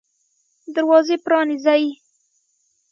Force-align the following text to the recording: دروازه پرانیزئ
دروازه 0.75 1.15
پرانیزئ 1.25 1.85